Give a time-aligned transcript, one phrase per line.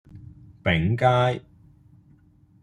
[0.65, 1.43] 昺街